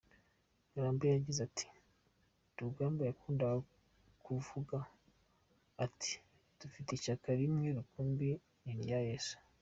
Ngarambe 0.69 1.05
yagize 1.15 1.39
ati 1.47 1.67
“Rugamba 2.59 3.01
yakundaga 3.09 3.57
kuvuga 4.25 4.77
ati 5.85 6.11
‘dufite 6.59 6.89
ishyaka 6.93 7.27
rimwe 7.39 7.67
rukumbi 7.77 8.29
ni 8.63 8.71
irya 8.75 8.99
Yezu’. 9.09 9.35